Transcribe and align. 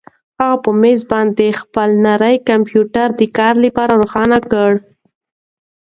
هغه 0.39 0.57
په 0.63 0.71
مېز 0.81 1.01
باندې 1.11 1.57
خپل 1.61 1.89
نری 2.05 2.35
کمپیوټر 2.49 3.07
د 3.19 3.21
کار 3.37 3.53
لپاره 3.65 3.93
روښانه 4.01 4.37
کړ. 4.51 4.71